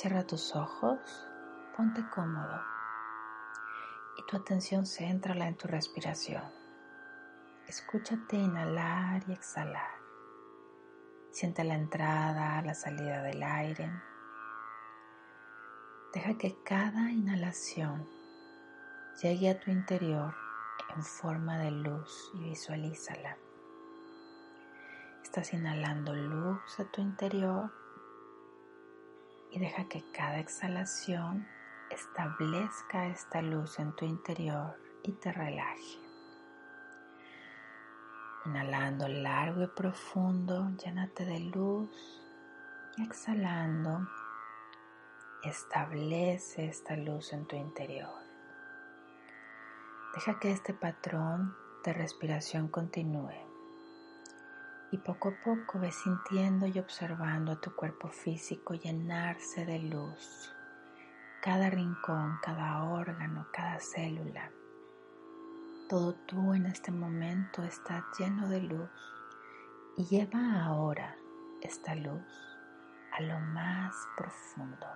Cierra 0.00 0.26
tus 0.26 0.56
ojos, 0.56 0.98
ponte 1.76 2.02
cómodo 2.08 2.58
y 4.16 4.24
tu 4.24 4.38
atención 4.38 4.86
céntrala 4.86 5.46
en 5.46 5.58
tu 5.58 5.68
respiración. 5.68 6.42
Escúchate 7.68 8.36
inhalar 8.36 9.22
y 9.28 9.34
exhalar. 9.34 9.90
Siente 11.32 11.64
la 11.64 11.74
entrada, 11.74 12.62
la 12.62 12.72
salida 12.72 13.20
del 13.20 13.42
aire. 13.42 13.92
Deja 16.14 16.32
que 16.38 16.56
cada 16.64 17.12
inhalación 17.12 18.08
llegue 19.22 19.50
a 19.50 19.60
tu 19.60 19.70
interior 19.70 20.34
en 20.96 21.04
forma 21.04 21.58
de 21.58 21.72
luz 21.72 22.30
y 22.36 22.44
visualízala. 22.44 23.36
Estás 25.22 25.52
inhalando 25.52 26.14
luz 26.14 26.80
a 26.80 26.84
tu 26.86 27.02
interior 27.02 27.79
y 29.50 29.58
deja 29.58 29.88
que 29.88 30.04
cada 30.12 30.38
exhalación 30.38 31.46
establezca 31.90 33.08
esta 33.08 33.42
luz 33.42 33.78
en 33.78 33.94
tu 33.96 34.04
interior 34.04 34.78
y 35.02 35.12
te 35.12 35.32
relaje. 35.32 35.98
Inhalando 38.46 39.08
largo 39.08 39.62
y 39.64 39.66
profundo, 39.66 40.70
llénate 40.82 41.24
de 41.24 41.40
luz 41.40 42.22
y 42.96 43.04
exhalando, 43.04 44.08
establece 45.44 46.66
esta 46.66 46.96
luz 46.96 47.32
en 47.32 47.46
tu 47.46 47.56
interior. 47.56 48.14
Deja 50.14 50.38
que 50.38 50.52
este 50.52 50.74
patrón 50.74 51.54
de 51.84 51.92
respiración 51.92 52.68
continúe 52.68 53.49
y 54.92 54.98
poco 54.98 55.28
a 55.28 55.44
poco 55.44 55.78
ves 55.78 55.94
sintiendo 55.94 56.66
y 56.66 56.78
observando 56.78 57.52
a 57.52 57.60
tu 57.60 57.74
cuerpo 57.74 58.08
físico 58.08 58.74
llenarse 58.74 59.64
de 59.64 59.78
luz, 59.78 60.52
cada 61.40 61.70
rincón, 61.70 62.38
cada 62.42 62.84
órgano, 62.84 63.46
cada 63.52 63.78
célula. 63.78 64.50
Todo 65.88 66.14
tú 66.26 66.54
en 66.54 66.66
este 66.66 66.90
momento 66.92 67.62
está 67.62 68.04
lleno 68.18 68.48
de 68.48 68.62
luz 68.62 68.90
y 69.96 70.04
lleva 70.06 70.64
ahora 70.64 71.16
esta 71.62 71.94
luz 71.94 72.58
a 73.12 73.20
lo 73.22 73.38
más 73.40 73.94
profundo. 74.16 74.86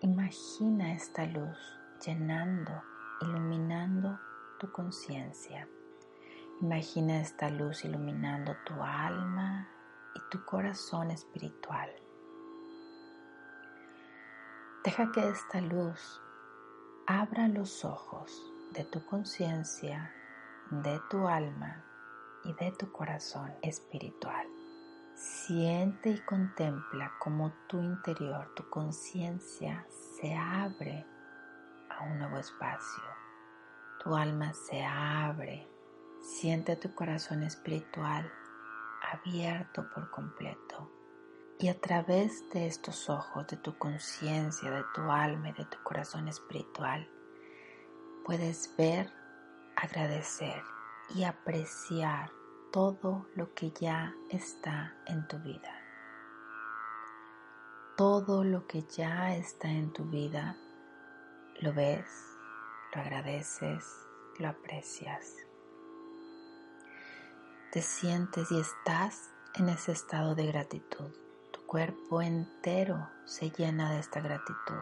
Imagina 0.00 0.92
esta 0.92 1.24
luz 1.24 1.58
llenando, 2.04 2.82
iluminando 3.22 4.18
tu 4.58 4.70
conciencia. 4.70 5.66
Imagina 6.62 7.20
esta 7.20 7.50
luz 7.50 7.84
iluminando 7.84 8.56
tu 8.64 8.72
alma 8.82 9.68
y 10.14 10.20
tu 10.30 10.42
corazón 10.46 11.10
espiritual. 11.10 11.90
Deja 14.82 15.12
que 15.12 15.28
esta 15.28 15.60
luz 15.60 16.22
abra 17.06 17.48
los 17.48 17.84
ojos 17.84 18.54
de 18.72 18.84
tu 18.84 19.04
conciencia, 19.04 20.10
de 20.70 20.98
tu 21.10 21.28
alma 21.28 21.84
y 22.42 22.54
de 22.54 22.72
tu 22.72 22.90
corazón 22.90 23.52
espiritual. 23.60 24.46
Siente 25.14 26.08
y 26.08 26.18
contempla 26.20 27.12
cómo 27.18 27.52
tu 27.66 27.82
interior, 27.82 28.54
tu 28.54 28.66
conciencia 28.70 29.86
se 29.90 30.34
abre 30.34 31.04
a 31.90 32.02
un 32.04 32.18
nuevo 32.18 32.38
espacio. 32.38 33.04
Tu 34.02 34.16
alma 34.16 34.54
se 34.54 34.82
abre 34.82 35.75
Siente 36.40 36.76
tu 36.76 36.94
corazón 36.94 37.42
espiritual 37.44 38.30
abierto 39.10 39.88
por 39.94 40.10
completo 40.10 40.92
y 41.58 41.68
a 41.68 41.80
través 41.80 42.50
de 42.50 42.66
estos 42.66 43.08
ojos, 43.08 43.46
de 43.46 43.56
tu 43.56 43.78
conciencia, 43.78 44.70
de 44.70 44.84
tu 44.94 45.00
alma 45.10 45.48
y 45.48 45.52
de 45.54 45.64
tu 45.64 45.82
corazón 45.82 46.28
espiritual, 46.28 47.08
puedes 48.26 48.70
ver, 48.76 49.10
agradecer 49.76 50.62
y 51.14 51.24
apreciar 51.24 52.30
todo 52.70 53.26
lo 53.34 53.54
que 53.54 53.70
ya 53.70 54.14
está 54.28 54.94
en 55.06 55.26
tu 55.28 55.38
vida. 55.38 55.72
Todo 57.96 58.44
lo 58.44 58.66
que 58.66 58.82
ya 58.82 59.34
está 59.34 59.70
en 59.70 59.90
tu 59.94 60.04
vida 60.04 60.54
lo 61.62 61.72
ves, 61.72 62.04
lo 62.94 63.00
agradeces, 63.00 63.86
lo 64.38 64.48
aprecias 64.50 65.45
te 67.76 67.82
sientes 67.82 68.50
y 68.50 68.58
estás 68.58 69.30
en 69.52 69.68
ese 69.68 69.92
estado 69.92 70.34
de 70.34 70.46
gratitud. 70.46 71.12
Tu 71.52 71.60
cuerpo 71.66 72.22
entero 72.22 73.06
se 73.26 73.50
llena 73.50 73.90
de 73.90 73.98
esta 73.98 74.22
gratitud. 74.22 74.80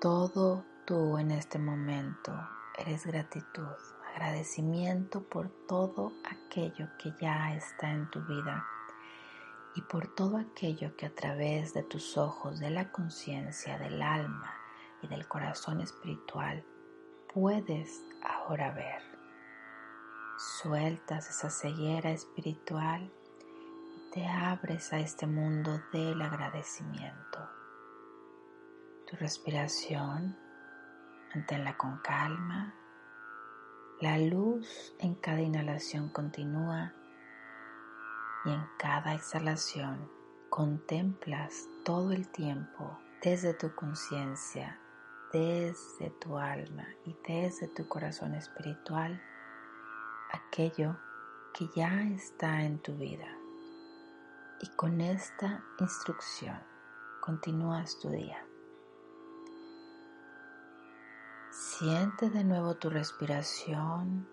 Todo 0.00 0.64
tú 0.86 1.18
en 1.18 1.32
este 1.32 1.58
momento 1.58 2.32
eres 2.78 3.04
gratitud, 3.04 3.74
agradecimiento 4.14 5.24
por 5.24 5.48
todo 5.66 6.12
aquello 6.30 6.86
que 7.02 7.12
ya 7.20 7.52
está 7.56 7.90
en 7.90 8.08
tu 8.08 8.20
vida 8.20 8.64
y 9.74 9.82
por 9.82 10.14
todo 10.14 10.36
aquello 10.36 10.96
que 10.96 11.06
a 11.06 11.12
través 11.12 11.74
de 11.74 11.82
tus 11.82 12.16
ojos, 12.16 12.60
de 12.60 12.70
la 12.70 12.92
conciencia, 12.92 13.80
del 13.80 14.00
alma 14.00 14.54
y 15.02 15.08
del 15.08 15.26
corazón 15.26 15.80
espiritual 15.80 16.64
puedes 17.34 18.00
ahora 18.22 18.70
ver. 18.70 19.11
Sueltas 20.42 21.30
esa 21.30 21.50
ceguera 21.50 22.10
espiritual 22.10 23.12
y 23.94 24.10
te 24.10 24.26
abres 24.26 24.92
a 24.92 24.98
este 24.98 25.28
mundo 25.28 25.80
del 25.92 26.20
agradecimiento. 26.20 27.48
Tu 29.06 29.14
respiración, 29.18 30.36
manténla 31.32 31.76
con 31.76 31.96
calma. 31.98 32.74
La 34.00 34.18
luz 34.18 34.92
en 34.98 35.14
cada 35.14 35.40
inhalación 35.40 36.08
continúa 36.08 36.92
y 38.44 38.50
en 38.50 38.66
cada 38.80 39.14
exhalación 39.14 40.10
contemplas 40.50 41.68
todo 41.84 42.10
el 42.10 42.28
tiempo 42.32 42.98
desde 43.22 43.54
tu 43.54 43.72
conciencia, 43.76 44.80
desde 45.32 46.10
tu 46.20 46.36
alma 46.36 46.88
y 47.06 47.16
desde 47.28 47.68
tu 47.68 47.86
corazón 47.86 48.34
espiritual 48.34 49.22
aquello 50.32 50.96
que 51.54 51.68
ya 51.74 52.02
está 52.08 52.62
en 52.62 52.78
tu 52.78 52.94
vida. 52.96 53.28
Y 54.60 54.68
con 54.76 55.00
esta 55.00 55.62
instrucción 55.78 56.58
continúas 57.20 57.98
tu 58.00 58.10
día. 58.10 58.44
Siente 61.50 62.30
de 62.30 62.44
nuevo 62.44 62.76
tu 62.76 62.88
respiración. 62.88 64.26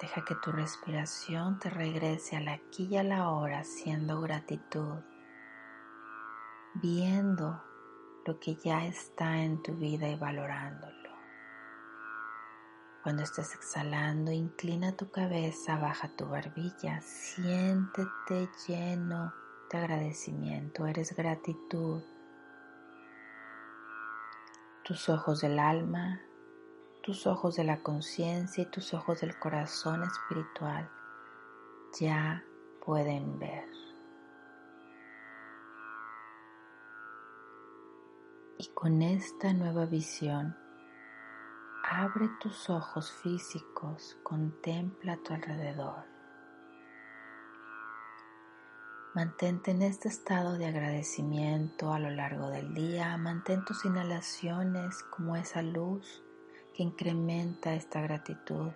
Deja 0.00 0.24
que 0.24 0.34
tu 0.36 0.50
respiración 0.50 1.58
te 1.58 1.70
regrese 1.70 2.36
al 2.36 2.48
aquí 2.48 2.88
y 2.90 2.96
a 2.96 3.04
la 3.04 3.30
hora, 3.30 3.64
siendo 3.64 4.20
gratitud, 4.20 4.98
viendo 6.74 7.62
lo 8.26 8.40
que 8.40 8.56
ya 8.56 8.84
está 8.84 9.42
en 9.42 9.62
tu 9.62 9.74
vida 9.74 10.08
y 10.08 10.16
valorándolo. 10.16 11.03
Cuando 13.04 13.22
estés 13.22 13.54
exhalando, 13.54 14.32
inclina 14.32 14.96
tu 14.96 15.10
cabeza, 15.10 15.76
baja 15.76 16.08
tu 16.16 16.24
barbilla, 16.24 17.02
siéntete 17.02 18.48
lleno 18.66 19.30
de 19.70 19.76
agradecimiento, 19.76 20.86
eres 20.86 21.14
gratitud. 21.14 22.02
Tus 24.84 25.10
ojos 25.10 25.42
del 25.42 25.58
alma, 25.58 26.22
tus 27.02 27.26
ojos 27.26 27.56
de 27.56 27.64
la 27.64 27.82
conciencia 27.82 28.62
y 28.62 28.70
tus 28.70 28.94
ojos 28.94 29.20
del 29.20 29.38
corazón 29.38 30.02
espiritual 30.02 30.88
ya 32.00 32.42
pueden 32.86 33.38
ver. 33.38 33.68
Y 38.56 38.68
con 38.68 39.02
esta 39.02 39.52
nueva 39.52 39.84
visión, 39.84 40.56
Abre 41.96 42.28
tus 42.40 42.70
ojos 42.70 43.12
físicos, 43.22 44.16
contempla 44.24 45.12
a 45.12 45.16
tu 45.18 45.32
alrededor. 45.32 46.02
Mantente 49.14 49.70
en 49.70 49.82
este 49.82 50.08
estado 50.08 50.58
de 50.58 50.66
agradecimiento 50.66 51.92
a 51.92 52.00
lo 52.00 52.10
largo 52.10 52.48
del 52.48 52.74
día. 52.74 53.16
Mantén 53.16 53.64
tus 53.64 53.84
inhalaciones 53.84 55.04
como 55.04 55.36
esa 55.36 55.62
luz 55.62 56.20
que 56.74 56.82
incrementa 56.82 57.74
esta 57.74 58.00
gratitud 58.00 58.72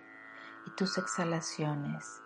y 0.65 0.71
tus 0.77 0.97
exhalaciones 0.97 2.21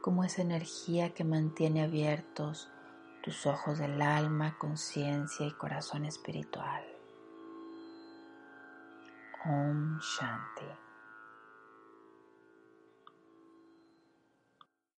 como 0.00 0.22
esa 0.22 0.42
energía 0.42 1.12
que 1.12 1.24
mantiene 1.24 1.82
abiertos 1.82 2.70
tus 3.20 3.46
ojos 3.46 3.80
del 3.80 4.00
alma, 4.00 4.56
conciencia 4.58 5.44
y 5.44 5.52
corazón 5.54 6.04
espiritual. 6.04 6.95
Om 9.44 9.98
Shanti. 10.00 10.85